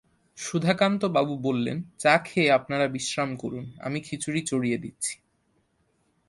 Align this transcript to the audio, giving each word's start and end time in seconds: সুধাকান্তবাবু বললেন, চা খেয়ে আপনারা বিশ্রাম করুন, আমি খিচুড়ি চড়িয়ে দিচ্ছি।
সুধাকান্তবাবু 0.37 1.33
বললেন, 1.37 1.77
চা 1.97 2.17
খেয়ে 2.17 2.51
আপনারা 2.51 2.85
বিশ্রাম 2.87 3.29
করুন, 3.35 3.65
আমি 3.79 3.99
খিচুড়ি 4.01 4.41
চড়িয়ে 4.41 4.77
দিচ্ছি। 4.77 5.13